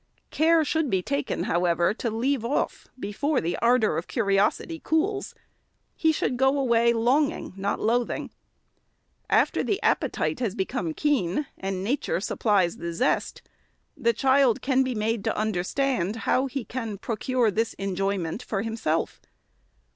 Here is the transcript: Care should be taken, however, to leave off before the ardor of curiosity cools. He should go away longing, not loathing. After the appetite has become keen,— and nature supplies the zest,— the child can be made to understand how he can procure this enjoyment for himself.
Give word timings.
Care 0.31 0.65
should 0.65 0.89
be 0.89 1.03
taken, 1.03 1.43
however, 1.43 1.93
to 1.93 2.09
leave 2.09 2.43
off 2.43 2.87
before 2.99 3.39
the 3.39 3.55
ardor 3.57 3.99
of 3.99 4.07
curiosity 4.07 4.81
cools. 4.83 5.35
He 5.95 6.11
should 6.11 6.37
go 6.37 6.57
away 6.57 6.91
longing, 6.91 7.53
not 7.55 7.79
loathing. 7.79 8.31
After 9.29 9.61
the 9.61 9.79
appetite 9.83 10.39
has 10.39 10.55
become 10.55 10.95
keen,— 10.95 11.45
and 11.59 11.83
nature 11.83 12.19
supplies 12.19 12.77
the 12.77 12.93
zest,— 12.93 13.43
the 14.05 14.11
child 14.11 14.63
can 14.63 14.81
be 14.81 14.95
made 14.95 15.23
to 15.25 15.37
understand 15.37 16.15
how 16.25 16.47
he 16.47 16.65
can 16.65 16.97
procure 16.97 17.51
this 17.51 17.75
enjoyment 17.75 18.41
for 18.41 18.63
himself. 18.63 19.21